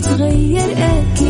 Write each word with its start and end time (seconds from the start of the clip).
تتغير 0.00 0.72
أكيد 0.72 1.29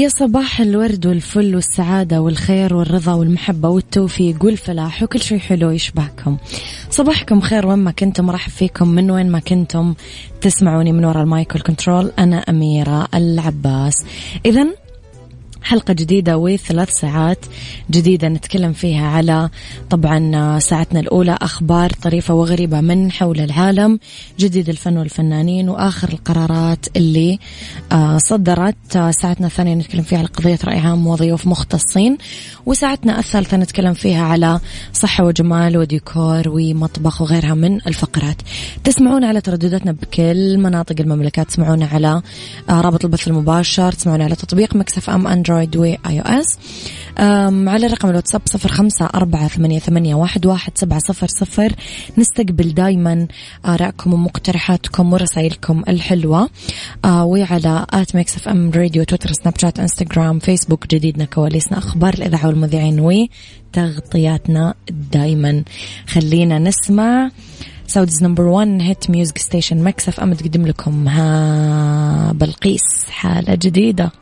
يا 0.00 0.08
صباح 0.08 0.60
الورد 0.60 1.06
والفل 1.06 1.54
والسعادة 1.54 2.20
والخير 2.20 2.74
والرضا 2.74 3.12
والمحبة 3.14 3.68
والتوفيق 3.68 4.44
والفلاح 4.44 5.02
وكل 5.02 5.20
شيء 5.20 5.38
حلو 5.38 5.70
يشبهكم. 5.70 6.36
صباحكم 6.90 7.40
خير 7.40 7.66
وين 7.66 7.78
ما 7.78 7.90
كنتم 7.90 8.24
مرحب 8.24 8.50
فيكم 8.50 8.88
من 8.88 9.10
وين 9.10 9.30
ما 9.30 9.38
كنتم. 9.38 9.94
تسمعوني 10.40 10.92
من 10.92 11.04
وراء 11.04 11.22
ال 11.22 11.30
mic 11.30 11.54
وال 11.54 11.67
control 11.67 12.12
أنا 12.18 12.36
أميرة 12.36 13.08
العباس. 13.14 14.04
إذا 14.46 14.66
حلقة 15.62 15.94
جديدة 15.94 16.38
وثلاث 16.38 16.90
ساعات 16.90 17.38
جديدة 17.90 18.28
نتكلم 18.28 18.72
فيها 18.72 19.06
على 19.06 19.50
طبعا 19.90 20.58
ساعتنا 20.58 21.00
الأولى 21.00 21.38
أخبار 21.42 21.90
طريفة 21.90 22.34
وغريبة 22.34 22.80
من 22.80 23.12
حول 23.12 23.40
العالم 23.40 23.98
جديد 24.38 24.68
الفن 24.68 24.96
والفنانين 24.96 25.68
وآخر 25.68 26.08
القرارات 26.08 26.86
اللي 26.96 27.38
آه، 27.92 28.18
صدرت. 28.18 28.76
ساعتنا 29.10 29.46
الثانية 29.46 29.74
نتكلم 29.74 30.02
فيها 30.02 30.18
على 30.18 30.28
قضية 30.28 30.58
رأي 30.64 30.78
عام 30.78 31.06
وضيوف 31.06 31.46
مختصين. 31.46 32.18
وساعتنا 32.66 33.18
الثالثة 33.18 33.56
نتكلم 33.56 33.94
فيها 33.94 34.24
على 34.24 34.60
صحة 34.92 35.24
وجمال 35.24 35.76
وديكور 35.76 36.42
ومطبخ 36.48 37.22
وغيرها 37.22 37.54
من 37.54 37.76
الفقرات. 37.86 38.36
تسمعونا 38.84 39.28
على 39.28 39.40
تردداتنا 39.40 39.92
بكل 39.92 40.58
مناطق 40.58 40.96
المملكة. 41.00 41.42
تسمعونا 41.42 41.86
على 41.86 42.22
آه، 42.70 42.80
رابط 42.80 43.04
البث 43.04 43.28
المباشر. 43.28 43.92
تسمعونا 43.92 44.24
على 44.24 44.34
تطبيق 44.34 44.76
Mix 44.76 45.10
FM 45.10 45.26
Android. 45.26 45.49
Android 45.50 45.76
و 45.76 45.98
iOS 46.06 46.58
على 47.68 47.86
رقم 47.86 48.08
الواتساب 48.10 48.42
صفر 48.44 48.68
خمسة 48.68 49.06
أربعة 49.14 49.48
ثمانية, 49.48 49.78
ثمانية 49.78 50.14
واحد, 50.14 50.46
واحد 50.46 50.78
سبعة 50.78 50.98
صفر 50.98 51.26
صفر. 51.26 51.72
نستقبل 52.18 52.74
دايما 52.74 53.26
آرائكم 53.66 54.14
ومقترحاتكم 54.14 55.12
ورسائلكم 55.12 55.82
الحلوة. 55.88 56.48
آه 57.04 57.24
وعلى 57.24 57.86
at 57.90 58.16
Mix 58.16 58.36
FM 58.36 58.70
Radio 58.70 59.04
تويتر 59.04 59.32
سناب 59.32 59.58
شات 59.58 59.80
إنستغرام 59.80 60.38
فيسبوك 60.38 60.86
جديدنا 60.86 61.24
كواليسنا 61.24 61.78
أخبار 61.78 62.14
الإذاعة 62.14 62.46
والمذيعين 62.46 63.00
وتغطياتنا 63.00 64.74
دايما. 65.12 65.64
خلينا 66.06 66.58
نسمع 66.58 67.30
Saudi's 67.86 68.22
number 68.22 68.42
1 68.42 68.68
hit 68.80 69.10
music 69.10 69.38
station 69.38 69.84
Mix 69.84 70.20
FM. 70.20 70.34
تقدم 70.34 70.66
لكم 70.66 71.08
ها 71.08 72.32
بلقيس 72.32 73.04
حالة 73.10 73.54
جديدة. 73.54 74.12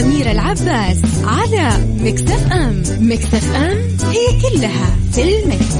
مع 0.00 0.06
أميرة 0.06 0.30
العباس 0.32 1.02
على 1.24 1.84
مكتف 2.00 2.52
أم 2.52 2.82
مكتف 3.00 3.54
أم 3.56 3.96
هي 4.10 4.40
كلها 4.42 4.96
في 5.12 5.22
المكس. 5.22 5.74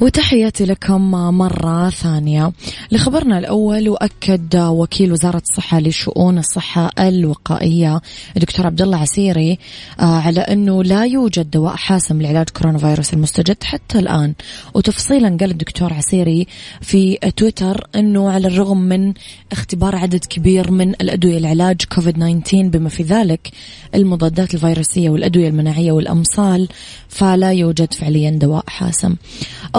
وتحياتي 0.00 0.64
لكم 0.64 1.10
مرة 1.10 1.90
ثانية. 1.90 2.52
لخبرنا 2.92 3.38
الأول 3.38 3.88
وأكد 3.88 4.56
وكيل 4.56 5.12
وزارة 5.12 5.42
الصحة 5.50 5.80
لشؤون 5.80 6.38
الصحة 6.38 6.90
الوقائية 6.98 8.00
الدكتور 8.36 8.66
عبد 8.66 8.82
الله 8.82 8.98
عسيري 8.98 9.58
آه، 10.00 10.04
على 10.04 10.40
أنه 10.40 10.84
لا 10.84 11.04
يوجد 11.04 11.50
دواء 11.50 11.76
حاسم 11.76 12.22
لعلاج 12.22 12.48
كورونا 12.48 12.78
فيروس 12.78 13.14
المستجد 13.14 13.56
حتى 13.64 13.98
الآن. 13.98 14.34
وتفصيلا 14.74 15.36
قال 15.40 15.50
الدكتور 15.50 15.92
عسيري 15.92 16.46
في 16.80 17.18
تويتر 17.36 17.86
أنه 17.94 18.30
على 18.30 18.48
الرغم 18.48 18.78
من 18.78 19.12
اختبار 19.52 19.96
عدد 19.96 20.24
كبير 20.24 20.70
من 20.70 20.90
الأدوية 20.90 21.38
لعلاج 21.38 21.76
كوفيد 21.94 22.14
19 22.42 22.68
بما 22.68 22.88
في 22.88 23.02
ذلك 23.02 23.50
المضادات 23.94 24.54
الفيروسية 24.54 25.10
والأدوية 25.10 25.48
المناعية 25.48 25.92
والأمصال 25.92 26.68
فلا 27.08 27.52
يوجد 27.52 27.94
فعليا 27.94 28.30
دواء 28.30 28.64
حاسم. 28.66 29.14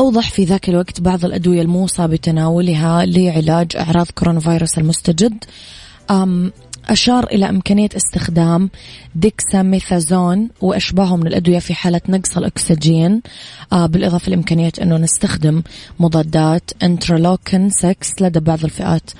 أوضح 0.10 0.32
في 0.32 0.44
ذاك 0.44 0.70
الوقت 0.70 1.02
بعض 1.02 1.26
الأدوية 1.26 1.62
الموصى 1.62 2.08
بتناولها 2.08 3.06
لعلاج 3.06 3.76
أعراض 3.76 4.08
كورونا 4.16 4.40
فيروس 4.40 4.78
المستجد 4.78 5.44
أشار 6.90 7.24
إلى 7.24 7.50
إمكانية 7.50 7.90
استخدام 7.96 8.70
ديكساميثازون 9.16 10.50
وأشباهه 10.62 11.16
من 11.16 11.28
الأدوية 11.28 11.60
في 11.60 11.74
حالة 11.74 12.02
نقص 12.10 12.38
الأكسجين. 12.38 13.22
آه 13.74 13.86
بالإضافة 13.86 14.30
لإمكانية 14.30 14.72
أنه 14.82 14.98
نستخدم 14.98 15.64
مضادات 16.00 16.72
انترلوكين 16.84 17.70
6 17.70 17.96
لدى 18.22 18.40
بعض 18.40 18.64
الفئات. 18.64 19.12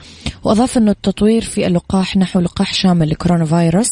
وأضاف 0.44 0.78
أنه 0.78 0.92
التطوير 0.92 1.42
في 1.42 1.68
اللقاح 1.68 2.18
نحو 2.18 2.40
لقاح 2.40 2.74
شامل 2.74 3.10
لكورونا 3.10 3.46
فيروس 3.46 3.92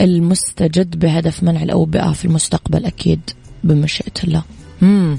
المستجد 0.00 0.98
بهدف 0.98 1.42
منع 1.42 1.62
الأوبئة 1.62 2.12
في 2.12 2.24
المستقبل 2.24 2.84
أكيد 2.84 3.20
بمشيئة 3.64 4.24
الله. 4.24 4.42
مم. 4.82 5.18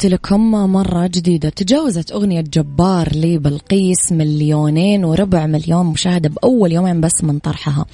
تحياتي 0.00 0.16
لكم 0.16 0.50
مرة 0.50 1.06
جديدة. 1.06 1.48
تجاوزت 1.48 2.12
أغنية 2.12 2.40
جبار 2.40 3.08
لبلقيس 3.14 4.12
مليونين 4.12 5.04
وربع 5.04 5.46
مليون 5.46 5.86
مشاهدة 5.86 6.28
بأول 6.28 6.72
يومين 6.72 7.00
بس 7.00 7.24
من 7.24 7.38
طرحها. 7.38 7.86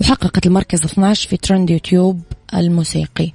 وحققت 0.00 0.46
المركز 0.46 0.84
12 0.84 1.28
في 1.28 1.36
ترند 1.36 1.70
يوتيوب. 1.70 2.20
الموسيقي. 2.54 3.32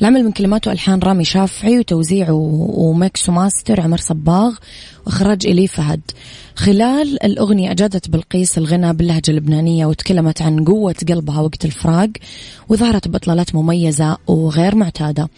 العمل 0.00 0.24
من 0.24 0.32
كلمات 0.32 0.68
وألحان 0.68 0.98
رامي 0.98 1.24
شافعي 1.24 1.78
وتوزيع 1.78 2.26
و 2.30 2.55
mix 2.55 3.28
و 3.28 3.35
master 3.35 3.80
عمر 3.80 3.98
صباغ 3.98 4.54
وإخراج 5.06 5.46
إلي 5.46 5.66
فهد. 5.66 6.00
خلال 6.56 7.24
الأغنية 7.24 7.70
أجادت 7.70 8.10
بلقيس 8.10 8.58
الغنى 8.58 8.92
باللهجة 8.92 9.30
اللبنانية 9.30 9.86
وتكلمت 9.86 10.42
عن 10.42 10.64
قوة 10.64 10.94
قلبها 11.08 11.40
وقت 11.40 11.64
الفراق 11.64 12.08
وظهرت 12.68 13.08
بإطلالات 13.08 13.54
مميزة 13.54 14.18
وغير 14.26 14.74
معتادة. 14.74 15.28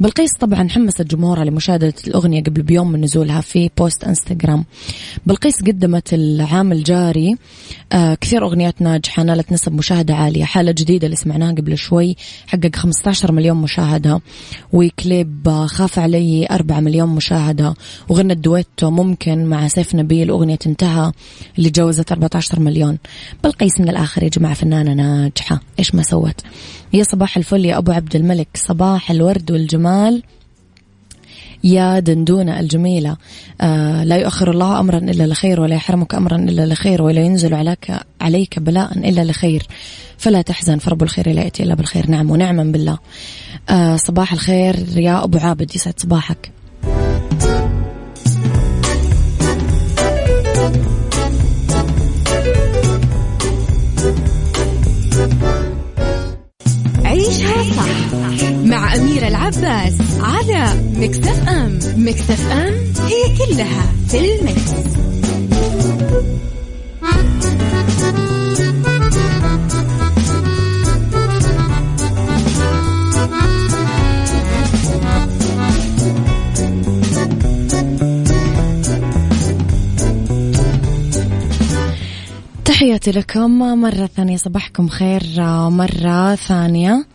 بلقيس 0.00 0.32
طبعا 0.40 0.68
حمست 0.68 1.02
جمهورها 1.02 1.44
لمشاهدة 1.44 1.94
الأغنية 2.06 2.42
قبل 2.42 2.62
بيوم 2.62 2.92
من 2.92 3.00
نزولها 3.00 3.40
في 3.40 3.70
post 3.78 4.04
إنستغرام. 4.04 4.64
بلقيس 5.26 5.62
قدمت 5.62 6.14
العام 6.14 6.72
الجاري 6.72 7.36
آه 7.92 8.14
كثير 8.14 8.44
أغنيات 8.44 8.82
ناجحة 8.82 9.22
نالت 9.22 9.52
نسب 9.52 9.72
مشاهدة 9.72 10.14
عالية 10.14 10.44
حالة 10.44 10.72
جديدة 10.72 11.06
اللي 11.06 11.16
سمعناها 11.16 11.52
قبل 11.52 11.78
شوي 11.78 12.16
حقق 12.68 12.76
15 12.76 13.32
مليون 13.32 13.56
مشاهدة. 13.56 14.20
وكليب 14.72 15.64
خاف 15.66 15.98
علي 15.98 16.46
4 16.50 16.80
مليون 16.80 17.08
مشاهدة. 17.08 17.74
وغنت 18.08 18.38
دويتو 18.38 18.90
ممكن 18.90 19.44
مع 19.44 19.68
سيف 19.68 19.94
نبيل. 19.94 20.30
أغنية 20.30 20.58
انتهى 20.66 21.12
اللي 21.58 21.70
تجاوزت 21.70 22.12
14 22.12 22.60
مليون. 22.60 22.98
بلقيس 23.44 23.80
من 23.80 23.88
الآخر 23.88 24.22
يا 24.22 24.28
جماعة 24.28 24.54
فنانة 24.54 24.94
ناجحة. 24.94 25.60
إيش 25.78 25.94
ما 25.94 26.02
سوت. 26.02 26.40
يا 26.92 27.02
صباح 27.02 27.36
الفل 27.36 27.64
يا 27.64 27.78
أبو 27.78 27.92
عبد 27.92 28.16
الملك. 28.16 28.48
صباح 28.54 29.10
الورد 29.10 29.50
والجمال. 29.50 30.22
يا 31.64 31.98
دندونة 31.98 32.60
الجميلة. 32.60 33.16
آه 33.60 34.04
لا 34.04 34.16
يؤخر 34.16 34.50
الله 34.50 34.80
أمرا 34.80 34.98
إلا 34.98 35.26
لخير 35.26 35.60
ولا 35.60 35.74
يحرمك 35.74 36.14
أمرا 36.14 36.36
إلا 36.36 36.66
لخير 36.66 37.02
ولا 37.02 37.20
ينزل 37.20 37.54
عليك 37.54 37.92
عليك 38.20 38.58
بلاء 38.58 38.98
إلا 38.98 39.24
لخير. 39.24 39.66
فلا 40.18 40.42
تحزن 40.42 40.78
فرب 40.78 41.02
الخير 41.02 41.32
لا 41.32 41.42
يأتي 41.42 41.62
إلا 41.62 41.74
بالخير. 41.74 42.10
نعم 42.10 42.30
ونعما 42.30 42.64
بالله. 42.64 42.98
آه 43.70 43.96
صباح 43.96 44.32
الخير 44.32 44.76
يا 44.96 45.24
أبو 45.24 45.38
عابد 45.38 45.74
يسعد 45.74 46.00
صباحك. 46.00 46.52
عيشها 57.04 57.62
صح. 57.62 58.47
مع 58.68 58.94
أميرة 58.94 59.28
العباس 59.28 59.94
على 60.20 60.82
مكتف 60.96 61.48
أم 61.48 61.78
مكتف 61.96 62.52
أم 62.52 62.74
هي 63.06 63.36
كلها 63.38 63.92
في 64.08 64.18
المكس. 64.18 64.72
تحياتي 82.64 83.10
لكم 83.10 83.58
مرة 83.58 84.10
ثانية 84.16 84.36
صباحكم 84.36 84.88
خير 84.88 85.22
مرة 85.70 86.34
ثانية 86.34 87.06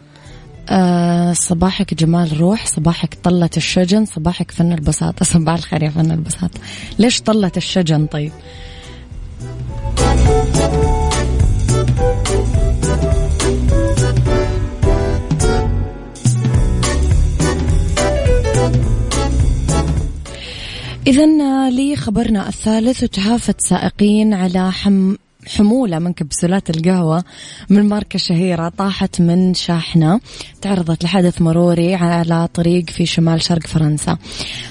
أه 0.69 1.33
صباحك 1.33 1.93
جمال 1.93 2.39
روح 2.41 2.65
صباحك 2.65 3.17
طلة 3.23 3.49
الشجن 3.57 4.05
صباحك 4.05 4.51
فن 4.51 4.71
البساطة. 4.71 5.25
صباح 5.33 5.55
الخير 5.55 5.83
يا 5.83 5.89
فن 5.89 6.11
البساطة. 6.11 6.59
ليش 6.99 7.21
طلة 7.21 7.51
الشجن 7.57 8.05
طيب؟ 8.05 8.31
إذا 21.07 21.25
لي 21.69 21.95
خبرنا 21.95 22.47
الثالث 22.47 23.03
وتهافت 23.03 23.61
سائقين 23.61 24.33
على 24.33 24.71
حم 24.71 25.15
حمولة 25.47 25.99
من 25.99 26.13
كبسولات 26.13 26.69
القهوة 26.69 27.23
من 27.69 27.89
ماركة 27.89 28.19
شهيرة 28.19 28.69
طاحت 28.69 29.21
من 29.21 29.53
شاحنة 29.53 30.19
تعرضت 30.61 31.03
لحدث 31.03 31.41
مروري 31.41 31.95
على 31.95 32.47
طريق 32.53 32.89
في 32.89 33.05
شمال 33.05 33.41
شرق 33.41 33.67
فرنسا. 33.67 34.17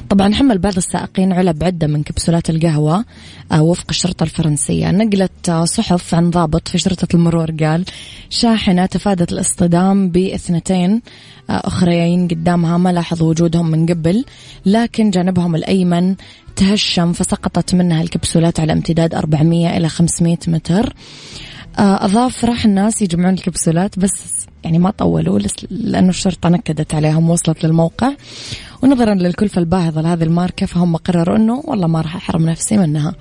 طبعا 0.09 0.35
حمل 0.35 0.59
بعض 0.59 0.77
السائقين 0.77 1.33
علب 1.33 1.65
عدة 1.65 1.87
من 1.87 2.03
كبسولات 2.03 2.51
القهوة 2.51 3.05
آه، 3.53 3.63
وفق 3.63 3.87
الشرطة 3.91 4.25
الفرنسية. 4.25 4.91
نقلت 4.91 5.51
صحف 5.51 6.15
عن 6.15 6.31
ضابط 6.31 6.69
في 6.69 6.79
شرطة 6.79 7.09
المرور 7.15 7.51
قال 7.51 7.85
شاحنة 8.31 8.87
تفادت 8.87 9.33
الاصطدام 9.33 10.09
باثنتين 10.09 11.03
آه، 11.51 11.63
أخريين 11.65 12.29
قدامها 12.29 12.79
ما 12.79 12.93
لاحظوا 12.93 13.31
وجودهم 13.31 13.71
من 13.71 13.87
قبل 13.87 14.25
لكن 14.67 15.11
جانبهم 15.11 15.55
الأيمن 15.55 16.15
تهشم 16.63 17.13
فسقطت 17.13 17.75
منها 17.75 18.03
الكبسولات 18.03 18.61
على 18.61 18.73
امتداد 18.73 19.15
400 19.15 19.77
إلى 19.77 19.89
500 19.89 20.39
متر. 20.49 20.95
آه، 21.79 22.05
أضاف 22.05 22.45
راح 22.45 22.65
الناس 22.65 23.03
يجمعون 23.03 23.35
الكبسولات 23.35 23.99
بس 23.99 24.13
يعني 24.65 24.79
ما 24.79 24.91
طولوا 24.91 25.39
لأنه 25.71 26.09
الشرطة 26.09 26.49
نكدت 26.49 26.95
عليهم 26.95 27.31
وصلت 27.31 27.65
للموقع. 27.65 28.13
ونظرا 28.83 29.15
للكلفة 29.15 29.59
الباهظة 29.59 30.01
لهذه 30.01 30.23
الماركة 30.23 30.67
فهم 30.67 30.97
قرروا 30.97 31.37
أنه 31.37 31.63
والله 31.65 31.87
ما 31.87 32.01
راح 32.01 32.17
أحرم 32.17 32.49
نفسي 32.49 32.77
منها. 32.77 33.15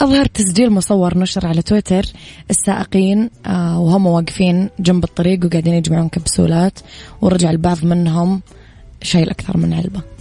أظهر 0.00 0.26
تسجيل 0.26 0.70
مصور 0.70 1.18
نشر 1.18 1.46
على 1.46 1.62
تويتر. 1.62 2.04
السائقين 2.50 3.30
آه، 3.46 3.80
وهم 3.80 4.06
واقفين 4.06 4.70
جنب 4.80 5.04
الطريق 5.04 5.44
وقاعدين 5.44 5.74
يجمعون 5.74 6.08
كبسولات. 6.08 6.78
ورجع 7.20 7.50
البعض 7.50 7.84
منهم 7.84 8.42
شايل 9.02 9.30
أكثر 9.30 9.56
من 9.56 9.72
علبة. 9.72 10.11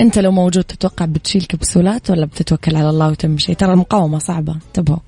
أنت 0.00 0.18
لو 0.18 0.30
موجود 0.30 0.64
تتوقع 0.64 1.04
بتشيل 1.04 1.42
كبسولات 1.42 2.10
ولا 2.10 2.26
بتتوكل 2.26 2.76
على 2.76 2.90
الله 2.90 3.08
وتمشي؟ 3.08 3.54
ترى 3.54 3.72
المقاومة 3.72 4.18
صعبة. 4.18 4.56
انتبهوا. 4.68 4.98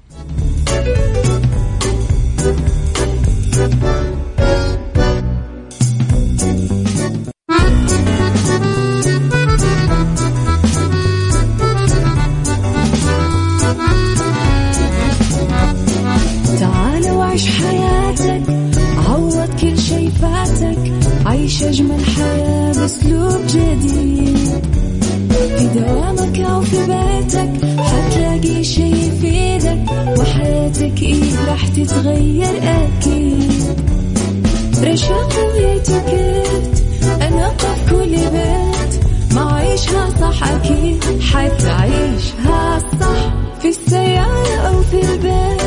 أنا 35.91 37.53
في 37.59 37.91
كل 37.91 38.17
بيت. 38.17 39.05
ما 39.35 39.53
عيشها 39.53 40.11
صح 40.21 40.49
أكيد. 40.49 41.05
حتعيشها 41.21 42.79
صح. 43.01 43.33
في 43.63 43.69
السيارة 43.69 44.57
أو 44.69 44.83
في 44.83 45.01
البيت. 45.13 45.63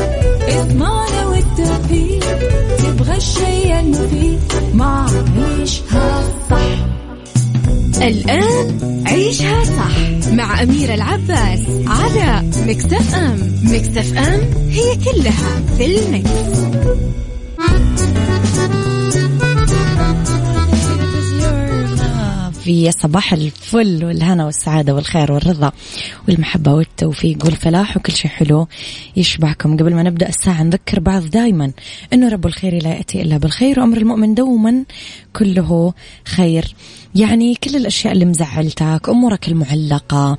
إضمعنا 0.48 1.26
والتوفيق. 1.26 2.38
تبغى 2.78 3.16
الشيء 3.16 3.80
المفيد. 3.80 4.38
ما 4.74 5.06
عيشها 5.38 6.24
صح. 6.50 6.86
الآن 8.02 9.02
عيشها 9.06 9.64
صح. 9.64 10.30
مع 10.32 10.62
أميرة 10.62 10.94
العباس 10.94 11.60
على 11.86 12.42
مكتف 12.66 13.14
أم. 13.14 13.52
مكتف 13.62 14.18
أم 14.18 14.40
هي 14.70 14.96
كلها 14.96 15.62
في 15.78 15.98
المكس. 15.98 16.30
في 22.66 22.92
صباح 22.92 23.32
الفل 23.32 24.04
والهنا 24.04 24.44
والسعادة 24.44 24.94
والخير 24.94 25.32
والرضا 25.32 25.72
والمحبة 26.28 26.72
والتوفيق 26.72 27.44
والفلاح 27.44 27.96
وكل 27.96 28.12
شيء 28.12 28.30
حلو 28.30 28.68
يشبعكم. 29.16 29.76
قبل 29.76 29.94
ما 29.94 30.02
نبدأ 30.02 30.28
الساعة 30.28 30.62
نذكر 30.62 31.00
بعض 31.00 31.24
دائما 31.24 31.72
أنه 32.12 32.28
رب 32.28 32.46
الخير 32.46 32.82
لا 32.82 32.90
يأتي 32.90 33.22
إلا 33.22 33.36
بالخير 33.36 33.80
وأمر 33.80 33.96
المؤمن 33.96 34.34
دوما 34.34 34.84
كله 35.36 35.94
خير. 36.24 36.74
يعني 37.14 37.54
كل 37.54 37.76
الأشياء 37.76 38.12
اللي 38.12 38.24
مزعلتك 38.24 39.08
أمورك 39.08 39.48
المعلقة 39.48 40.38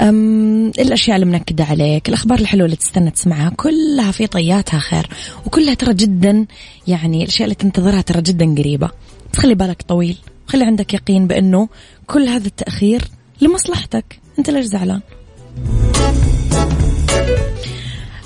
أم 0.00 0.66
الأشياء 0.66 1.16
اللي 1.16 1.26
منكدة 1.26 1.64
عليك 1.64 2.08
الأخبار 2.08 2.38
الحلوة 2.38 2.64
اللي 2.64 2.76
تستنى 2.76 3.10
تسمعها 3.10 3.50
كلها 3.56 4.10
في 4.10 4.26
طياتها 4.26 4.78
خير. 4.78 5.06
وكلها 5.46 5.74
ترى 5.74 5.94
جدا 5.94 6.46
يعني 6.86 7.22
الأشياء 7.22 7.44
اللي 7.44 7.54
تنتظرها 7.54 8.00
ترى 8.00 8.22
جدا 8.22 8.54
قريبة. 8.58 8.90
تخلي 9.32 9.54
بالك 9.54 9.82
طويل. 9.82 10.16
خلي 10.48 10.64
عندك 10.64 10.94
يقين 10.94 11.26
بأنه 11.26 11.68
كل 12.06 12.28
هذا 12.28 12.46
التأخير 12.46 13.04
لمصلحتك. 13.40 14.20
أنت 14.38 14.50
ليش 14.50 14.64
زعلان. 14.64 15.00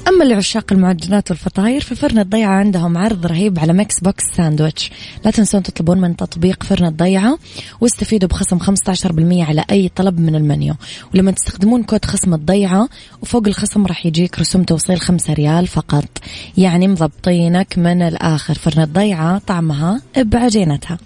أما 0.08 0.24
لعشاق 0.24 0.72
المعجنات 0.72 1.30
والفطاير 1.30 1.80
ففرن 1.80 2.18
الضيعة 2.18 2.50
عندهم 2.50 2.98
عرض 2.98 3.26
رهيب 3.26 3.58
على 3.58 3.72
mix 3.72 4.00
box 4.00 4.24
sandwich. 4.36 4.90
لا 5.24 5.30
تنسون 5.30 5.62
تطلبون 5.62 6.00
من 6.00 6.16
تطبيق 6.16 6.62
فرن 6.62 6.86
الضيعة 6.86 7.38
واستفيدوا 7.80 8.28
بخصم 8.28 8.58
15% 8.58 9.42
على 9.42 9.64
أي 9.70 9.88
طلب 9.88 10.20
من 10.20 10.34
المنيو. 10.34 10.74
ولما 11.14 11.30
تستخدمون 11.30 11.82
كود 11.82 12.04
خصم 12.04 12.34
الضيعة 12.34 12.88
وفوق 13.22 13.46
الخصم 13.46 13.86
راح 13.86 14.06
يجيك 14.06 14.38
رسوم 14.38 14.62
توصيل 14.62 15.00
5 15.00 15.32
ريال 15.32 15.66
فقط. 15.66 16.08
يعني 16.56 16.88
مضبطينك 16.88 17.78
من 17.78 18.02
الآخر. 18.02 18.54
فرن 18.54 18.82
الضيعة 18.82 19.38
طعمها 19.38 20.00
بعجينتها. 20.16 20.98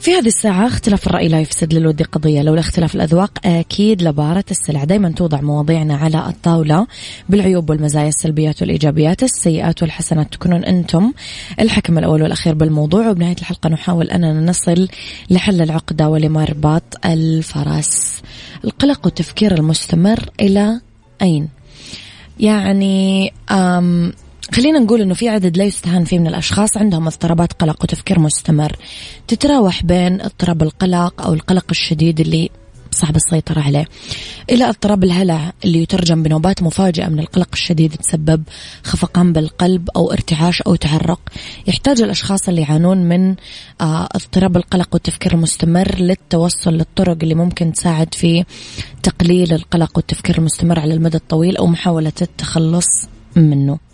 في 0.00 0.14
هذه 0.14 0.26
الساعة 0.26 0.66
اختلاف 0.66 1.06
الرأي 1.06 1.28
لا 1.28 1.40
يفسد 1.40 1.74
للود 1.74 2.02
قضية 2.02 2.42
لولا 2.42 2.60
اختلاف 2.60 2.94
الأذواق 2.94 3.38
أكيد 3.44 4.02
لبارة 4.02 4.44
السلع. 4.50 4.84
دايما 4.84 5.12
توضع 5.12 5.40
مواضيعنا 5.40 5.96
على 5.96 6.26
الطاولة 6.28 6.86
بالعيوب 7.28 7.70
والمزايا 7.70 8.08
السلبيات 8.08 8.62
والإيجابيات 8.62 9.22
السيئات 9.22 9.82
والحسنات. 9.82 10.32
تكونون 10.32 10.64
أنتم 10.64 11.12
الحكم 11.60 11.98
الأول 11.98 12.22
والأخير 12.22 12.54
بالموضوع. 12.54 13.08
وبنهاية 13.08 13.36
الحلقة 13.40 13.68
نحاول 13.68 14.10
أننا 14.10 14.50
نصل 14.50 14.88
لحل 15.30 15.62
العقدة 15.62 16.08
ولمرباط 16.08 17.06
الفرس. 17.06 18.22
القلق 18.64 19.00
والتفكير 19.04 19.54
المستمر 19.54 20.30
إلى 20.40 20.80
أين؟ 21.22 21.48
يعني 22.40 23.32
خلينا 24.52 24.78
نقول 24.78 25.00
إنه 25.00 25.14
في 25.14 25.28
عدد 25.28 25.56
لا 25.56 25.64
يستهان 25.64 26.04
فيه 26.04 26.18
من 26.18 26.26
الأشخاص 26.26 26.76
عندهم 26.76 27.06
اضطرابات 27.06 27.52
قلق 27.52 27.82
وتفكير 27.82 28.18
مستمر. 28.18 28.76
تتراوح 29.28 29.84
بين 29.84 30.20
اضطراب 30.20 30.62
القلق 30.62 31.22
أو 31.22 31.34
القلق 31.34 31.66
الشديد 31.70 32.20
اللي 32.20 32.50
صعب 32.90 33.16
السيطرة 33.16 33.60
عليه 33.60 33.88
إلى 34.50 34.68
اضطراب 34.68 35.04
الهلع 35.04 35.52
اللي 35.64 35.82
يترجم 35.82 36.22
بنوبات 36.22 36.62
مفاجئة 36.62 37.08
من 37.08 37.18
القلق 37.18 37.48
الشديد 37.52 37.94
تسبب 37.94 38.42
خفقان 38.84 39.32
بالقلب 39.32 39.88
أو 39.96 40.12
ارتعاش 40.12 40.62
أو 40.62 40.74
تعرق. 40.74 41.20
يحتاج 41.66 42.02
الأشخاص 42.02 42.48
اللي 42.48 42.60
يعانون 42.60 42.98
من 42.98 43.34
آه، 43.80 44.08
اضطراب 44.14 44.56
القلق 44.56 44.88
والتفكير 44.92 45.34
المستمر 45.34 45.94
للتوصل 45.98 46.74
للطرق 46.74 47.16
اللي 47.22 47.34
ممكن 47.34 47.72
تساعد 47.72 48.14
في 48.14 48.44
تقليل 49.02 49.52
القلق 49.52 49.90
والتفكير 49.96 50.38
المستمر 50.38 50.80
على 50.80 50.94
المدى 50.94 51.16
الطويل 51.16 51.56
أو 51.56 51.66
محاولة 51.66 52.12
التخلص 52.22 53.08
منه. 53.36 53.89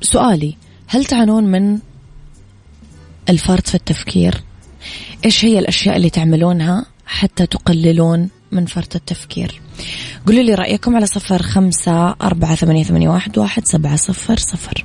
سؤالي 0.00 0.56
هل 0.86 1.04
تعانون 1.04 1.44
من 1.44 1.78
الفرط 3.28 3.68
في 3.68 3.74
التفكير؟ 3.74 4.42
إيش 5.24 5.44
هي 5.44 5.58
الأشياء 5.58 5.96
اللي 5.96 6.10
تعملونها 6.10 6.86
حتى 7.06 7.46
تقللون 7.46 8.28
من 8.52 8.66
فرط 8.66 8.96
التفكير؟ 8.96 9.60
قولوا 10.26 10.42
لي 10.42 10.54
رأيكم 10.54 10.96
على 10.96 11.06
صفر 11.06 11.42
خمسة 11.42 12.10
أربعة 12.10 12.54
ثمانية, 12.54 12.84
ثمانية 12.84 13.08
واحد, 13.08 13.38
واحد 13.38 13.64
سبعة 13.66 13.96
صفر 13.96 14.36
صفر. 14.36 14.84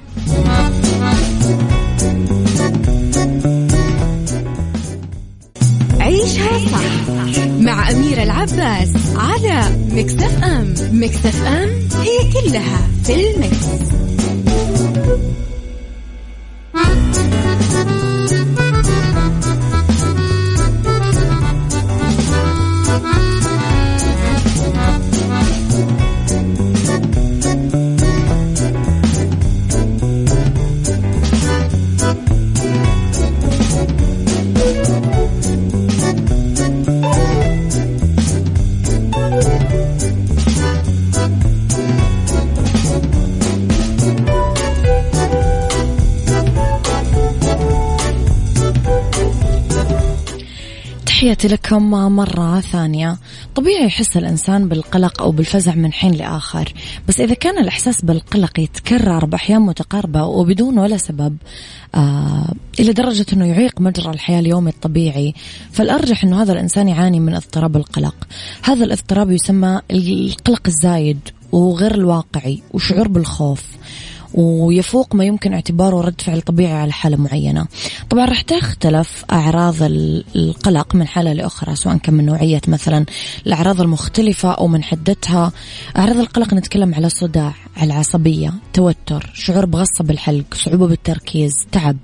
عيشها 5.99 6.59
صح 6.71 7.13
مع 7.59 7.91
أميرة 7.91 8.23
العباس 8.23 8.89
على 9.15 9.77
مكتف 9.91 10.43
أم. 10.43 10.73
مكتف 10.91 11.43
أم 11.43 11.69
هي 12.01 12.33
كلها 12.33 12.87
في 13.03 13.13
المكس. 13.13 14.22
تحياتي 51.23 51.47
لكم 51.47 51.89
مرة 51.91 52.59
ثانية. 52.59 53.17
طبيعي 53.55 53.85
يحس 53.85 54.17
الإنسان 54.17 54.67
بالقلق 54.67 55.21
أو 55.21 55.31
بالفزع 55.31 55.75
من 55.75 55.93
حين 55.93 56.11
لآخر 56.11 56.73
بس 57.07 57.19
إذا 57.19 57.33
كان 57.33 57.57
الإحساس 57.57 58.01
بالقلق 58.01 58.59
يتكرر 58.59 59.25
بأحيان 59.25 59.61
متقاربة 59.61 60.23
وبدون 60.23 60.79
ولا 60.79 60.97
سبب 60.97 61.37
آه 61.95 62.53
إلى 62.79 62.93
درجة 62.93 63.25
أنه 63.33 63.45
يعيق 63.45 63.81
مجرى 63.81 64.13
الحياة 64.13 64.39
اليومي 64.39 64.69
الطبيعي 64.69 65.33
فالأرجح 65.71 66.23
أنه 66.23 66.41
هذا 66.41 66.53
الإنسان 66.53 66.87
يعاني 66.87 67.19
من 67.19 67.35
اضطراب 67.35 67.75
القلق. 67.75 68.15
هذا 68.63 68.85
الاضطراب 68.85 69.31
يسمى 69.31 69.81
القلق 69.91 70.61
الزايد 70.67 71.19
وغير 71.51 71.95
الواقعي 71.95 72.61
وشعور 72.73 73.07
بالخوف. 73.07 73.63
ويفوق 74.33 75.15
ما 75.15 75.25
يمكن 75.25 75.53
اعتباره 75.53 76.01
رد 76.01 76.21
فعل 76.21 76.41
طبيعي 76.41 76.73
على 76.73 76.91
حالة 76.91 77.17
معينة. 77.17 77.67
طبعا 78.09 78.25
راح 78.25 78.41
تختلف 78.41 79.25
أعراض 79.31 79.75
القلق 80.35 80.95
من 80.95 81.07
حالة 81.07 81.33
لأخرى 81.33 81.75
سواء 81.75 81.97
كان 81.97 82.13
من 82.15 82.25
نوعية 82.25 82.61
مثلا 82.67 83.05
الأعراض 83.47 83.81
المختلفة 83.81 84.51
أو 84.51 84.67
من 84.67 84.83
حدتها. 84.83 85.51
أعراض 85.97 86.17
القلق 86.17 86.53
نتكلم 86.53 86.95
على 86.95 87.09
صداع 87.09 87.53
على 87.77 87.93
عصبية 87.93 88.53
توتر 88.73 89.31
شعور 89.33 89.65
بغصة 89.65 90.03
بالحلق 90.03 90.53
صعوبة 90.53 90.87
بالتركيز 90.87 91.53
تعب 91.71 91.97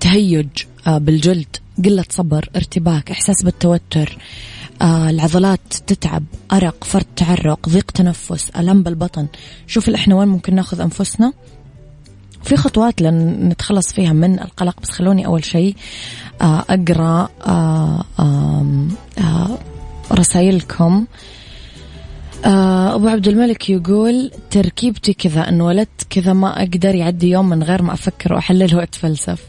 تهيج 0.00 0.48
آه، 0.86 0.98
بالجلد 0.98 1.56
قلة 1.84 2.04
صبر 2.10 2.48
ارتباك 2.56 3.10
إحساس 3.10 3.42
بالتوتر. 3.42 4.18
آه 4.82 5.10
العضلات 5.10 5.74
تتعب 5.86 6.24
أرق 6.52 6.84
فرط 6.84 7.06
تعرق 7.16 7.68
ضيق 7.68 7.90
تنفس 7.90 8.50
ألم 8.50 8.82
بالبطن. 8.82 9.26
شوف 9.66 9.90
إحنا 9.90 10.14
وين 10.14 10.28
ممكن 10.28 10.54
ناخذ 10.54 10.80
أنفسنا؟ 10.80 11.32
في 12.42 12.56
خطوات 12.56 13.02
لن 13.02 13.48
نتخلص 13.48 13.92
فيها 13.92 14.12
من 14.12 14.40
القلق 14.40 14.80
بس 14.82 14.90
خلوني 14.90 15.26
أول 15.26 15.44
شيء 15.44 15.76
آه 16.42 16.64
أقرأ 16.70 17.28
آه 17.46 18.04
رسائلكم. 20.12 21.06
أبو 22.44 23.08
عبد 23.08 23.28
الملك 23.28 23.70
يقول 23.70 24.30
تركيبتي 24.50 25.12
كذا 25.12 25.48
انولدت 25.48 26.06
كذا 26.10 26.32
ما 26.32 26.62
أقدر 26.62 26.94
يعدي 26.94 27.30
يوم 27.30 27.48
من 27.48 27.62
غير 27.62 27.82
ما 27.82 27.92
أفكر 27.92 28.32
وأحلل 28.32 28.76
وأتفلسف. 28.76 29.42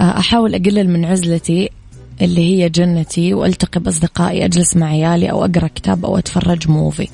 أحاول 0.00 0.54
أقلل 0.54 0.90
من 0.90 1.04
عزلتي 1.04 1.70
اللي 2.22 2.40
هي 2.40 2.68
جنتي 2.68 3.34
وألتقي 3.34 3.80
بأصدقائي 3.80 4.44
أجلس 4.44 4.76
مع 4.76 4.86
عيالي 4.86 5.30
أو 5.30 5.44
أقرأ 5.44 5.66
كتاب 5.66 6.04
أو 6.04 6.18
أتفرج 6.18 6.70
موفي 6.70 7.08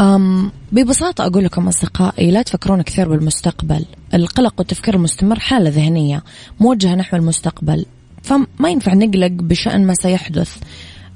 أم 0.00 0.52
ببساطة 0.72 1.26
أقول 1.26 1.44
لكم 1.44 1.68
أصدقائي 1.68 2.30
لا 2.30 2.42
تفكرون 2.42 2.82
كثير 2.82 3.08
بالمستقبل. 3.08 3.84
القلق 4.14 4.54
والتفكير 4.58 4.94
المستمر 4.94 5.38
حالة 5.40 5.70
ذهنية 5.70 6.22
موجهة 6.60 6.94
نحو 6.94 7.16
المستقبل. 7.16 7.86
فما 8.22 8.70
ينفع 8.70 8.94
نقلق 8.94 9.30
بشأن 9.30 9.86
ما 9.86 9.94
سيحدث. 9.94 10.56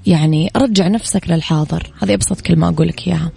يعني 0.07 0.51
رجع 0.57 0.89
نفسك 0.89 1.31
للحاضر. 1.31 1.93
هذه 2.03 2.15
أبسط 2.15 2.41
كلمة 2.41 2.69
أقول 2.69 2.89
لك 2.89 3.09
إياها. 3.09 3.31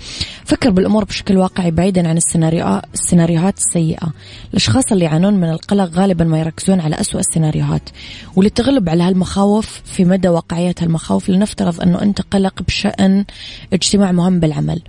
فكر 0.46 0.70
بالأمور 0.70 1.04
بشكل 1.04 1.38
واقعي 1.38 1.72
بعيدا 1.72 2.08
عن 2.10 2.18
السيناريو 2.18 2.82
السيناريوهات 2.94 3.58
السيئة. 3.58 4.14
الأشخاص 4.52 4.92
اللي 4.92 5.06
يعانون 5.06 5.34
من 5.34 5.50
القلق 5.50 5.90
غالبا 5.94 6.24
ما 6.26 6.40
يركزون 6.40 6.80
على 6.80 7.02
أسوأ 7.02 7.20
السيناريوهات. 7.20 7.90
وللتغلب 8.36 8.90
على 8.90 9.04
هالمخاوف 9.04 9.82
في 9.86 10.06
مدى 10.06 10.28
واقعية 10.28 10.76
هالمخاوف 10.82 11.30
لنفترض 11.30 11.82
أنه 11.82 12.02
أنت 12.02 12.22
قلق 12.22 12.64
بشأن 12.64 13.26
اجتماع 13.74 14.12
مهم 14.12 14.40
بالعمل. 14.40 14.82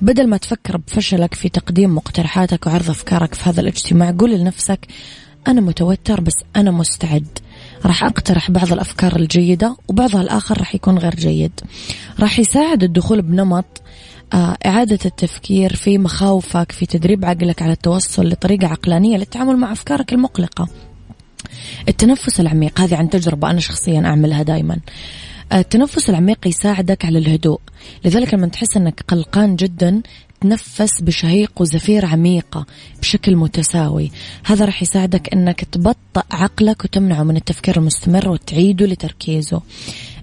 بدل 0.00 0.26
ما 0.26 0.36
تفكر 0.36 0.76
بفشلك 0.76 1.34
في 1.34 1.48
تقديم 1.48 1.94
مقترحاتك 1.94 2.66
وعرض 2.66 2.90
أفكارك 2.90 3.34
في 3.34 3.50
هذا 3.50 3.60
الاجتماع 3.60 4.14
قول 4.18 4.30
لنفسك 4.30 4.86
أنا 5.48 5.60
متوتر 5.60 6.20
بس 6.20 6.34
أنا 6.56 6.70
مستعد. 6.70 7.38
راح 7.86 8.04
أقترح 8.04 8.50
بعض 8.50 8.72
الأفكار 8.72 9.16
الجيدة 9.16 9.76
وبعضها 9.88 10.22
الآخر 10.22 10.58
راح 10.58 10.74
يكون 10.74 10.98
غير 10.98 11.14
جيد. 11.14 11.60
راح 12.20 12.38
يساعد 12.38 12.82
الدخول 12.82 13.22
بنمط 13.22 13.82
آه، 14.32 14.56
إعادة 14.66 14.98
التفكير 15.04 15.76
في 15.76 15.98
مخاوفك 15.98 16.72
في 16.72 16.86
تدريب 16.86 17.24
عقلك 17.24 17.62
على 17.62 17.72
التوصل 17.72 18.28
لطريقة 18.28 18.66
عقلانية 18.66 19.16
للتعامل 19.16 19.56
مع 19.56 19.72
أفكارك 19.72 20.12
المقلقة. 20.12 20.68
التنفس 21.88 22.40
العميق 22.40 22.80
هذه 22.80 22.96
عن 22.96 23.10
تجربة 23.10 23.50
أنا 23.50 23.60
شخصيا 23.60 24.00
أعملها 24.00 24.42
دائما 24.42 24.78
آه، 25.52 25.58
التنفس 25.58 26.10
العميق 26.10 26.46
يساعدك 26.46 27.04
على 27.04 27.18
الهدوء. 27.18 27.60
لذلك 28.04 28.34
لما 28.34 28.46
تحس 28.46 28.76
أنك 28.76 29.04
قلقان 29.08 29.56
جدا 29.56 30.02
تتنفس 30.42 31.00
بشهيق 31.00 31.52
وزفير 31.60 32.06
عميقة 32.06 32.66
بشكل 33.00 33.36
متساوي. 33.36 34.10
هذا 34.44 34.64
راح 34.64 34.82
يساعدك 34.82 35.32
أنك 35.32 35.64
تبطأ 35.64 36.22
عقلك 36.30 36.84
وتمنعه 36.84 37.22
من 37.22 37.36
التفكير 37.36 37.76
المستمر 37.76 38.28
وتعيده 38.28 38.86
لتركيزه. 38.86 39.62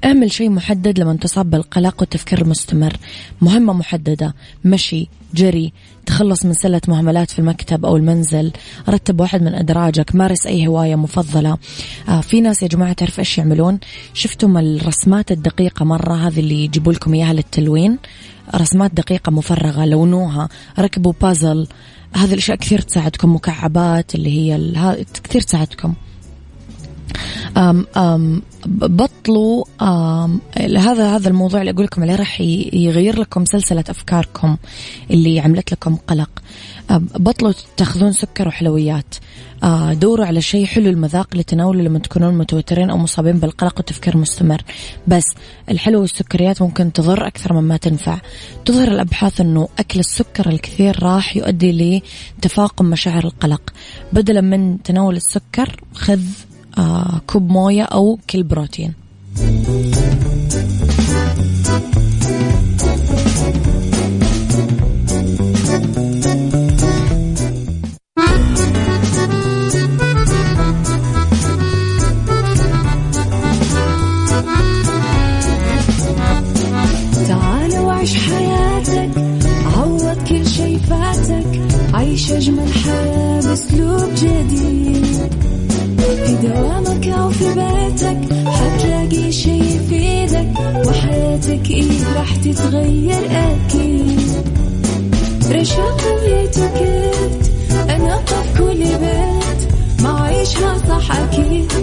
اعمل 0.05 0.31
شيء 0.31 0.49
محدد 0.49 0.99
لما 0.99 1.13
تصاب 1.13 1.49
بالقلق 1.49 1.95
والتفكير 1.99 2.41
المستمر. 2.41 2.97
مهمة 3.41 3.73
محددة. 3.73 4.35
مشي. 4.65 5.07
جري 5.33 5.74
تخلص 6.05 6.45
من 6.45 6.53
سلة 6.53 6.81
مهملات 6.88 7.31
في 7.31 7.39
المكتب 7.39 7.86
أو 7.86 7.98
المنزل. 7.98 8.51
رتب 8.89 9.21
واحد 9.21 9.41
من 9.41 9.53
أدراجك 9.53 10.15
مارس 10.15 10.48
أي 10.48 10.67
هواية 10.67 10.95
مفضلة. 10.95 11.57
آه 12.09 12.21
في 12.21 12.41
ناس 12.41 12.63
يا 12.63 12.67
جماعة 12.67 12.93
تعرف 12.93 13.19
إيش 13.19 13.38
يعملون؟ 13.38 13.79
شفتم 14.13 14.57
الرسمات 14.57 15.31
الدقيقة 15.31 15.86
مرة 15.86 16.27
هذه 16.27 16.39
اللي 16.39 16.63
يجيبوا 16.63 16.93
لكم 16.93 17.13
إياها 17.13 17.33
للتلوين. 17.33 17.98
رسمات 18.55 18.93
دقيقة 18.93 19.31
مفرغة 19.31 19.86
لونوها 19.86 20.50
ركبوا 20.79 21.13
بازل 21.21 21.67
هذه 22.15 22.33
الأشياء 22.33 22.57
كثير 22.57 22.81
تساعدكم 22.81 23.36
مكعبات 23.36 24.15
اللي 24.15 24.29
هي 24.29 25.05
كثير 25.24 25.41
تساعدكم. 25.41 25.93
أم 27.57 27.85
أم 27.97 28.41
بطلوا 28.65 29.63
أم 29.81 30.41
هذا 30.57 31.15
هذا 31.15 31.27
الموضوع 31.27 31.59
اللي 31.61 31.71
أقول 31.71 31.85
لكم 31.85 32.01
عليه 32.01 32.15
راح 32.15 32.41
يغير 32.73 33.19
لكم 33.19 33.45
سلسلة 33.45 33.83
أفكاركم 33.89 34.57
اللي 35.11 35.39
عملت 35.39 35.71
لكم 35.71 35.95
قلق. 35.95 36.29
بطلوا 36.99 37.53
تاخذون 37.77 38.11
سكر 38.11 38.47
وحلويات. 38.47 39.15
دوروا 39.91 40.25
على 40.25 40.41
شيء 40.41 40.65
حلو 40.65 40.89
المذاق 40.89 41.35
لتناوله 41.35 41.83
لما 41.83 41.99
تكونون 41.99 42.37
متوترين 42.37 42.89
أو 42.89 42.97
مصابين 42.97 43.39
بالقلق 43.39 43.73
والتفكير 43.77 44.17
مستمر. 44.17 44.61
بس 45.07 45.25
الحلو 45.69 46.01
والسكريات 46.01 46.61
ممكن 46.61 46.93
تضر 46.93 47.27
أكثر 47.27 47.53
مما 47.53 47.77
تنفع. 47.77 48.19
تظهر 48.65 48.87
الأبحاث 48.87 49.41
إنه 49.41 49.69
أكل 49.79 49.99
السكر 49.99 50.49
الكثير 50.49 51.03
راح 51.03 51.37
يؤدي 51.37 52.01
لتفاقم 52.37 52.85
مشاعر 52.85 53.25
القلق. 53.25 53.61
بدلا 54.13 54.41
من 54.41 54.83
تناول 54.83 55.15
السكر 55.15 55.83
خذ 55.93 56.21
كوب 57.27 57.49
موية 57.49 57.83
أو 57.83 58.19
كل 58.29 58.43
بروتين. 58.43 58.93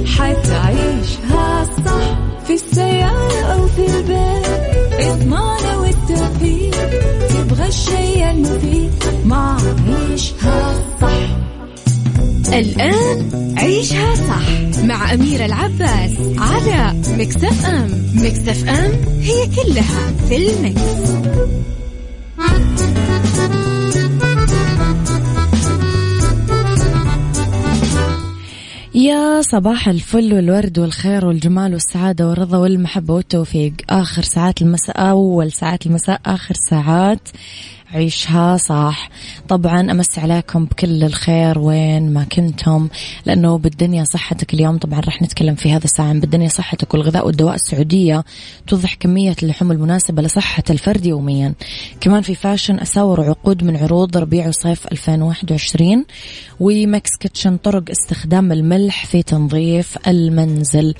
حتعيشها 0.06 1.64
صح 1.64 2.18
في 2.47 2.54
السيارة 2.54 3.42
أو 3.42 3.66
في 3.66 3.87
البيت. 3.87 4.47
اضمعنا 5.00 5.76
والتوفيق. 5.76 6.90
تبغى 7.28 7.68
الشي 7.68 8.30
المفيد. 8.30 8.92
ما 9.25 9.56
عيشها 9.88 10.75
صح. 11.00 11.09
الآن 12.52 13.54
عيشها 13.59 14.14
صح. 14.14 14.83
مع 14.85 15.14
أميرة 15.14 15.45
العباس 15.45 16.11
على 16.38 17.02
مكتف 17.18 17.66
أم. 17.66 18.06
مكتف 18.14 18.68
أم 18.68 18.92
هي 19.21 19.47
كلها 19.47 20.12
في 20.28 20.37
المكس. 20.37 20.80
يا 29.07 29.43
صباح 29.43 29.89
الفل 29.89 30.35
والورد 30.35 30.79
والخير 30.79 31.27
والجمال 31.27 31.73
والسعادة 31.73 32.29
والرضا 32.29 32.59
والمحبة 32.59 33.15
والتوفيق. 33.15 33.73
آخر 33.91 34.23
ساعات 34.23 34.63
المساء 34.63 35.11
أول 35.11 35.53
ساعات 35.53 35.87
المساء 35.87 36.21
آخر 36.27 36.55
ساعات 36.55 37.29
عيشها 37.94 38.57
صح. 38.57 39.09
طبعا 39.49 39.81
أمس 39.81 40.18
عليكم 40.18 40.64
بكل 40.64 41.05
الخير 41.05 41.59
وين 41.59 42.12
ما 42.12 42.25
كنتم 42.25 42.88
لأنه 43.27 43.59
بالدنيا 43.59 44.05
صحتك 44.05 44.55
اليوم 44.55 44.79
طبعا 44.79 45.01
راح 45.01 45.22
نتكلم 45.22 45.55
في 45.55 45.72
هذا 45.72 45.85
الساعة 45.85 46.07
عن 46.07 46.20
بالدنيا 46.20 46.49
صحتك 46.49 46.94
والغذاء 46.94 47.27
والدواء 47.27 47.55
السعودية 47.55 48.25
توضح 48.66 48.94
كمية 48.94 49.37
اللحوم 49.42 49.72
المناسبة 49.72 50.22
لصحة 50.22 50.62
الفرد 50.70 51.07
يوميا. 51.07 51.55
كمان 52.01 52.22
في 52.22 52.35
فاشن 52.35 52.79
أساور 52.79 53.20
وعقود 53.20 53.64
من 53.64 53.77
عروض 53.77 54.16
ربيع 54.16 54.49
وصيف 54.49 54.87
2021 54.87 56.05
و 56.61 56.73
Mix 56.73 57.11
Kitchen 57.20 57.57
طرق 57.57 57.90
استخدام 57.90 58.53
الملح 58.53 59.07
في 59.07 59.22
تنظيف 59.22 59.99
المنزل. 60.09 60.94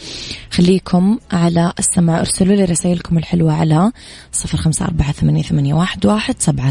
خليكم 0.51 1.19
على 1.33 1.73
السماع 1.79 2.21
ارسلوا 2.21 2.57
لي 2.57 2.65
رسائلكم 2.65 3.19
الحلوة 3.19 3.53
على 3.53 3.93
صفر 4.33 4.59
خمسة 4.59 4.85
أربعة 4.85 5.13
ثمانية 5.13 5.75
واحد 5.75 6.37
سبعة 6.39 6.71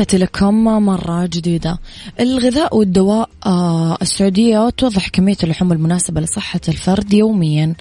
تحياتي 0.00 0.18
لكم 0.18 0.64
مرة 0.64 1.26
جديدة. 1.26 1.78
الغذاء 2.20 2.76
والدواء 2.76 3.30
آه، 3.46 3.98
السعودية 4.02 4.70
توضح 4.70 5.08
كمية 5.08 5.36
اللحوم 5.44 5.72
المناسبة 5.72 6.20
لصحة 6.20 6.60
الفرد 6.68 7.12
يوميا. 7.12 7.74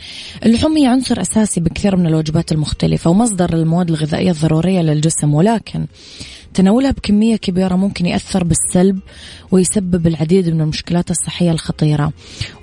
اللحوم 0.45 0.77
هي 0.77 0.87
عنصر 0.87 1.21
أساسي 1.21 1.59
بكثير 1.59 1.95
من 1.95 2.07
الوجبات 2.07 2.51
المختلفة 2.51 3.09
ومصدر 3.09 3.53
المواد 3.53 3.89
الغذائية 3.89 4.31
الضرورية 4.31 4.81
للجسم 4.81 5.33
ولكن 5.33 5.85
تناولها 6.53 6.91
بكمية 6.91 7.35
كبيرة 7.35 7.75
ممكن 7.75 8.05
يأثر 8.05 8.43
بالسلب 8.43 8.99
ويسبب 9.51 10.07
العديد 10.07 10.49
من 10.49 10.61
المشكلات 10.61 11.11
الصحية 11.11 11.51
الخطيرة. 11.51 12.11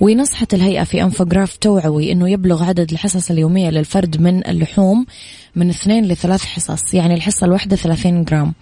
ونصحت 0.01 0.55
الهيئة 0.55 0.85
في 0.85 1.03
أنفوغراف 1.03 1.57
توعوي 1.57 2.13
أنه 2.13 2.31
يبلغ 2.31 2.65
عدد 2.65 2.93
الحصص 2.93 3.31
اليومية 3.31 3.71
للفرد 3.71 4.21
من 4.21 4.47
اللحوم 4.47 5.07
من 5.57 5.69
اثنين 5.69 6.05
لثلاث 6.05 6.45
حصص 6.45 6.95
يعني 6.95 7.15
الحصة 7.15 7.45
الواحدة 7.45 7.77
30 7.77 8.25
جرام. 8.25 8.55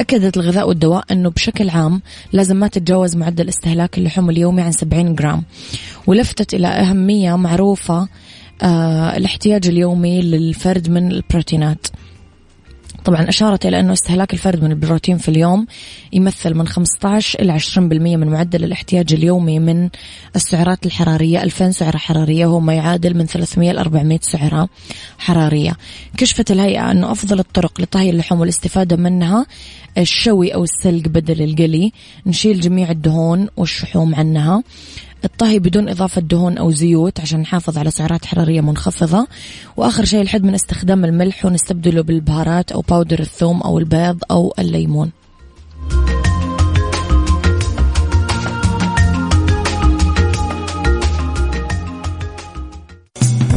أكدت 0.00 0.36
الغذاء 0.36 0.68
والدواء 0.68 1.04
أنه 1.10 1.30
بشكل 1.30 1.70
عام 1.70 2.02
لازم 2.32 2.56
ما 2.56 2.68
تتجاوز 2.68 3.16
معدل 3.16 3.48
استهلاك 3.48 3.98
اللحوم 3.98 4.30
اليومي 4.30 4.62
عن 4.62 4.72
70 4.72 5.14
جرام 5.14 5.42
ولفتت 6.06 6.54
إلى 6.54 6.66
أهمية 6.66 7.36
معروفة 7.36 8.08
آه 8.62 9.16
الاحتياج 9.16 9.68
اليومي 9.68 10.22
للفرد 10.22 10.90
من 10.90 11.10
البروتينات. 11.10 11.86
طبعا 13.04 13.28
أشارت 13.28 13.66
إلى 13.66 13.80
أنه 13.80 13.92
استهلاك 13.92 14.32
الفرد 14.32 14.62
من 14.64 14.70
البروتين 14.70 15.18
في 15.18 15.28
اليوم 15.28 15.66
يمثل 16.12 16.54
من 16.54 16.68
15 16.68 17.40
إلى 17.40 17.60
20% 17.60 17.78
من 17.78 18.28
معدل 18.28 18.64
الاحتياج 18.64 19.12
اليومي 19.12 19.58
من 19.58 19.88
السعرات 20.36 20.86
الحرارية. 20.86 21.42
2000 21.42 21.70
سعرة 21.70 21.96
حرارية 21.96 22.46
وهو 22.46 22.60
ما 22.60 22.74
يعادل 22.74 23.16
من 23.16 23.26
300 23.26 23.72
ل 23.72 23.78
400 23.78 24.18
سعرة 24.22 24.68
حرارية. 25.18 25.76
كشفت 26.16 26.50
الهيئة 26.50 26.90
أنه 26.90 27.12
أفضل 27.12 27.38
الطرق 27.38 27.80
لطهي 27.80 28.10
اللحوم 28.10 28.40
والاستفادة 28.40 28.96
منها 28.96 29.46
الشوي 29.98 30.54
أو 30.54 30.64
السلق 30.64 31.08
بدل 31.08 31.42
القلي 31.42 31.92
نشيل 32.26 32.60
جميع 32.60 32.90
الدهون 32.90 33.48
والشحوم 33.56 34.14
عنها. 34.14 34.62
الطهي 35.24 35.58
بدون 35.58 35.88
إضافة 35.88 36.20
دهون 36.20 36.58
أو 36.58 36.70
زيوت 36.70 37.20
عشان 37.20 37.40
نحافظ 37.40 37.78
على 37.78 37.90
سعرات 37.90 38.26
حرارية 38.26 38.60
منخفضة. 38.60 39.26
وآخر 39.76 40.04
شيء 40.04 40.22
الحد 40.22 40.44
من 40.44 40.54
استخدام 40.54 41.04
الملح 41.04 41.46
ونستبدله 41.46 42.02
بالبهارات 42.02 42.72
أو 42.72 42.80
باودر 42.80 43.20
الثوم 43.20 43.60
أو 43.60 43.78
البيض 43.78 44.18
أو 44.30 44.54
الليمون. 44.58 45.10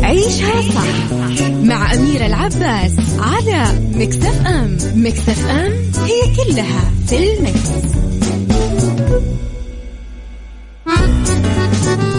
عيشها 0.04 0.62
صح 0.62 1.14
مع 1.64 1.94
أميرة 1.94 2.26
العباس 2.26 2.92
على 3.20 3.80
مكتف 3.96 4.48
أم. 4.48 4.78
مكتف 4.96 5.48
أم 5.48 5.72
هي 6.06 6.36
كلها 6.36 6.92
في 7.08 7.18
المكس. 7.18 8.15
Thank 10.86 12.04
you. 12.04 12.15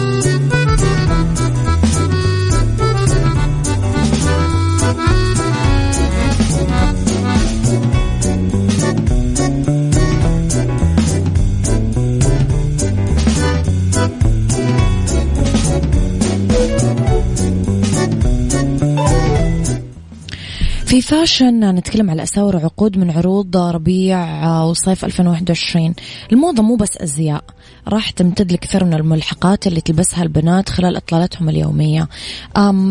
في 20.87 21.01
fashion 21.01 21.75
نتكلم 21.75 22.09
على 22.09 22.23
أساور 22.23 22.55
وعقود 22.55 22.97
من 22.97 23.11
عروض 23.11 23.57
ربيع 23.57 24.61
وصيف 24.63 25.05
2021 25.05 25.93
الموضة 26.31 26.63
مو 26.63 26.75
بس 26.75 26.97
أزياء 26.97 27.43
راح 27.87 28.09
تمتد 28.09 28.51
لكثير 28.51 28.83
من 28.83 28.93
الملحقات 28.93 29.67
اللي 29.67 29.81
تلبسها 29.81 30.23
البنات 30.23 30.69
خلال 30.69 30.95
إطلالتهم 30.95 31.49
اليومية. 31.49 32.07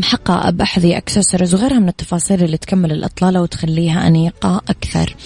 حقائب 0.02 0.56
بأحذية 0.56 0.96
أكسسوارز 0.96 1.54
وغيرها 1.54 1.78
من 1.78 1.88
التفاصيل 1.88 2.44
اللي 2.44 2.56
تكمل 2.56 2.92
الإطلالة 2.92 3.42
وتخليها 3.42 4.06
أنيقة 4.06 4.60
أكثر. 4.68 5.16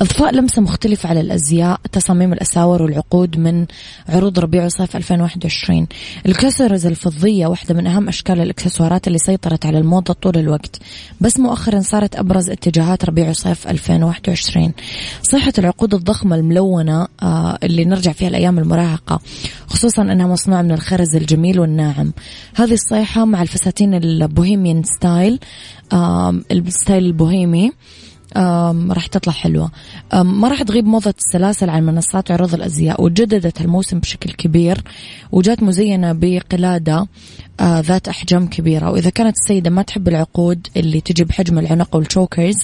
إضفاء 0.00 0.34
لمسة 0.34 0.62
مختلفة 0.62 1.08
على 1.08 1.20
الأزياء 1.20 1.80
تصاميم 1.92 2.32
الأساور 2.32 2.82
والعقود 2.82 3.38
من 3.38 3.66
عروض 4.08 4.38
ربيع 4.38 4.64
وصيف 4.64 4.96
2021 4.96 5.86
الأكسسوارز 6.26 6.86
الفضية 6.86 7.46
واحدة 7.46 7.74
من 7.74 7.86
أهم 7.86 8.08
أشكال 8.08 8.40
الإكسسوارات 8.40 9.06
اللي 9.06 9.18
سيطرت 9.18 9.66
على 9.66 9.78
الموضة 9.78 10.14
طول 10.14 10.36
الوقت. 10.36 10.80
بس 11.20 11.38
مؤخرا 11.38 11.80
صارت 12.04 12.16
أبرز 12.16 12.50
اتجاهات 12.50 13.04
ربيع 13.04 13.28
وصيف 13.28 13.68
2021 13.68 14.72
صيحة 15.22 15.52
العقود 15.58 15.94
الضخمة 15.94 16.36
الملونة 16.36 17.08
آه، 17.22 17.58
اللي 17.62 17.84
نرجع 17.84 18.12
فيها 18.12 18.28
الأيام 18.28 18.58
المراهقة 18.58 19.20
خصوصا 19.66 20.02
أنها 20.02 20.26
مصنوعة 20.26 20.62
من 20.62 20.72
الخرز 20.72 21.16
الجميل 21.16 21.60
والناعم. 21.60 22.12
هذه 22.54 22.72
الصيحة 22.72 23.24
مع 23.24 23.42
الفساتين 23.42 23.94
ال 23.94 24.04
bohemian 24.04 24.82
style 24.82 25.38
ال 26.50 26.59
style 26.59 27.06
البوهيمي. 27.06 27.72
راح 28.90 29.06
تطلع 29.06 29.32
حلوة. 29.32 29.70
ما 30.12 30.48
راح 30.48 30.62
تغيب 30.62 30.84
موضة 30.86 31.14
السلاسل 31.18 31.70
عن 31.70 31.86
منصات 31.86 32.30
عروض 32.30 32.54
الأزياء 32.54 33.02
وجددت 33.02 33.60
الموسم 33.60 33.98
بشكل 33.98 34.30
كبير 34.30 34.82
وجات 35.32 35.62
مزينة 35.62 36.12
بقلادة 36.12 37.06
آه، 37.60 37.80
ذات 37.80 38.08
أحجام 38.08 38.46
كبيرة. 38.46 38.90
وإذا 38.90 39.10
كانت 39.10 39.36
السيدة 39.36 39.70
ما 39.70 39.82
تحب 39.82 40.08
العقود 40.08 40.66
اللي 40.76 41.00
تجي 41.00 41.24
بحجم 41.24 41.58
العنق 41.58 41.96
وال 41.96 42.09
chokers 42.09 42.56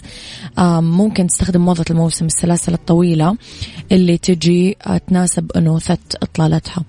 ممكن 0.78 1.26
تستخدم 1.26 1.60
موضة 1.60 1.84
الموسم 1.90 2.26
السلاسل 2.26 2.74
الطويلة 2.74 3.36
اللي 3.92 4.18
تجي 4.18 4.76
آه، 4.86 4.96
تناسب 4.98 5.52
أنوثة 5.52 5.98
إطلالتها. 6.22 6.84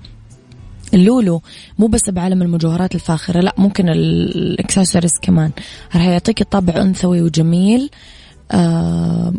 اللولو 0.93 1.41
مو 1.79 1.87
بس 1.87 2.09
بعالم 2.09 2.41
المجوهرات 2.41 2.95
الفاخرة 2.95 3.39
لا 3.41 3.53
ممكن 3.57 3.89
الإكسسوارز 3.89 5.11
كمان. 5.21 5.51
راح 5.95 6.05
يعطيك 6.05 6.43
طابع 6.43 6.81
أنثوي 6.81 7.21
وجميل 7.21 7.89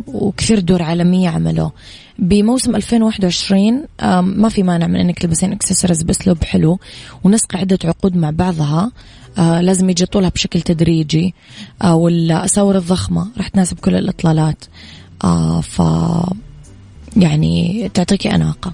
وكثير 0.07 0.59
دور 0.59 0.83
عالمية 0.83 1.29
عملوه 1.29 1.71
بموسم 2.19 2.75
2021 2.75 3.83
آه 3.99 4.21
ما 4.21 4.49
في 4.49 4.63
مانع 4.63 4.87
من 4.87 4.95
إنك 4.95 5.19
تلبسين 5.19 5.51
اكسسوارز 5.51 6.01
باسلوب 6.03 6.43
حلو 6.43 6.79
ونسق 7.23 7.55
عدة 7.57 7.79
عقود 7.83 8.15
مع 8.15 8.29
بعضها. 8.29 8.91
آه 9.37 9.61
لازم 9.61 9.89
يجي 9.89 10.05
طولها 10.05 10.29
بشكل 10.29 10.61
تدريجي. 10.61 11.33
آه 11.81 11.95
والأساور 11.95 12.77
الضخمة 12.77 13.27
راح 13.37 13.47
تناسب 13.47 13.79
كل 13.79 13.95
الإطلالات. 13.95 14.65
آه 15.23 15.61
ف 15.61 15.81
يعني 17.15 17.89
تعطيكي 17.93 18.35
أناقة. 18.35 18.73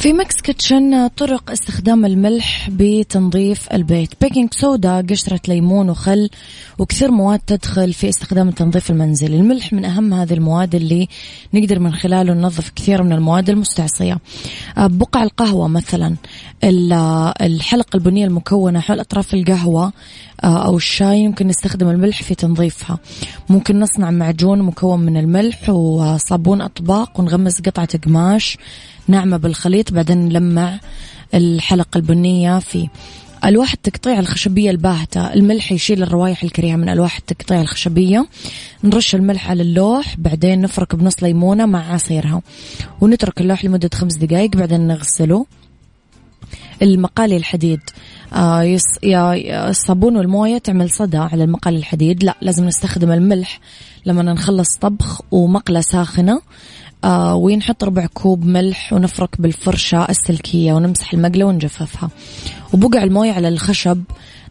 في 0.00 0.12
Mix 0.12 0.40
Kitchen 0.40 1.08
طرق 1.08 1.50
استخدام 1.50 2.04
الملح 2.04 2.70
بتنظيف 2.70 3.72
البيت. 3.72 4.10
baking 4.20 4.54
soda 4.54 5.06
قشرة 5.10 5.40
ليمون 5.48 5.90
وخل 5.90 6.30
وكثير 6.78 7.10
مواد 7.10 7.38
تدخل 7.38 7.92
في 7.92 8.08
استخدام 8.08 8.48
التنظيف 8.48 8.90
المنزلي 8.90 9.36
الملح 9.36 9.72
من 9.72 9.84
أهم 9.84 10.14
هذه 10.14 10.32
المواد 10.32 10.74
اللي 10.74 11.08
نقدر 11.54 11.78
من 11.78 11.92
خلاله 11.92 12.34
ننظف 12.34 12.70
كثير 12.70 13.02
من 13.02 13.12
المواد 13.12 13.50
المستعصية. 13.50 14.18
آه، 14.78 14.86
بقع 14.86 15.22
القهوة 15.22 15.68
مثلا 15.68 16.16
الحلقة 17.42 17.96
البنية 17.96 18.26
المكونة 18.26 18.80
حول 18.80 19.00
أطراف 19.00 19.34
القهوة 19.34 19.84
آه، 19.84 19.92
أو 20.44 20.76
الشاي 20.76 21.20
يمكن 21.20 21.46
نستخدم 21.46 21.88
الملح 21.88 22.22
في 22.22 22.34
تنظيفها. 22.34 22.98
ممكن 23.48 23.80
نصنع 23.80 24.10
معجون 24.10 24.62
مكون 24.62 25.00
من 25.00 25.16
الملح 25.16 25.70
وصابون 25.70 26.60
أطباق 26.60 27.20
ونغمس 27.20 27.60
قطعة 27.60 27.98
قماش 27.98 28.58
ناعمة 29.08 29.36
بالخليط 29.36 29.92
بعدين 29.92 30.18
نلمع 30.18 30.80
الحلقة 31.34 31.98
البنية 31.98 32.58
فيه. 32.58 32.88
ألواح 33.44 33.72
التقطيع 33.72 34.18
الخشبية 34.18 34.70
الباهتة 34.70 35.32
الملح 35.32 35.72
يشيل 35.72 36.02
الروائح 36.02 36.42
الكريهة 36.42 36.76
من 36.76 36.88
ألواح 36.88 37.16
التقطيع 37.16 37.60
الخشبية. 37.60 38.26
نرش 38.84 39.14
الملح 39.14 39.50
على 39.50 39.62
اللوح 39.62 40.14
بعدين 40.18 40.60
نفرك 40.60 40.94
بنص 40.94 41.22
ليمونة 41.22 41.66
مع 41.66 41.92
عصيرها. 41.92 42.42
ونترك 43.00 43.40
اللوح 43.40 43.64
لمدة 43.64 43.90
خمس 43.94 44.16
دقائق 44.16 44.56
بعدين 44.56 44.86
نغسله. 44.86 45.46
المقالي 46.82 47.36
الحديد. 47.36 47.80
آه 48.32 48.78
الصابون 49.68 50.16
والموية 50.16 50.58
تعمل 50.58 50.90
صدى 50.90 51.16
على 51.16 51.44
المقالي 51.44 51.76
الحديد. 51.76 52.24
لا 52.24 52.36
لازم 52.42 52.66
نستخدم 52.66 53.12
الملح 53.12 53.60
لما 54.06 54.22
نخلص 54.22 54.76
طبخ 54.80 55.20
ومقلة 55.30 55.80
ساخنة. 55.80 56.40
آه 57.04 57.34
ونحط 57.34 57.84
ربع 57.84 58.06
كوب 58.06 58.44
ملح 58.44 58.92
ونفرك 58.92 59.40
بالفرشة 59.40 60.04
السلكية 60.04 60.72
ونمسح 60.72 61.14
المقلة 61.14 61.44
ونجففها. 61.44 62.10
وبقع 62.72 63.02
الموية 63.02 63.32
على 63.32 63.48
الخشب. 63.48 64.02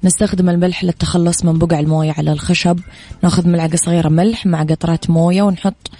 نستخدم 0.04 0.50
الملح 0.50 0.84
للتخلص 0.84 1.46
من 1.46 1.58
بقع 1.58 1.80
الموية 1.80 2.14
على 2.18 2.32
الخشب. 2.32 2.80
ناخذ 3.24 3.48
ملعقة 3.48 3.76
صغيرة 3.76 4.10
ملح 4.10 4.46
مع 4.46 4.64
قطرات 4.64 5.10
موية 5.10 5.42
ونحط 5.42 5.92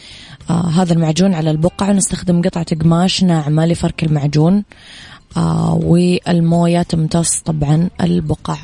آه 0.50 0.70
هذا 0.70 0.94
المعجون 0.94 1.34
على 1.34 1.52
البقع. 1.52 1.90
ونستخدم 1.90 2.42
قطعة 2.42 2.76
قماش 2.82 3.24
ناعمة 3.24 3.66
لفرك 3.66 4.04
المعجون. 4.04 4.64
آه 5.38 5.80
والموية 5.84 6.82
تمتص 6.82 7.40
طبعا 7.40 7.90
البقع. 8.02 8.58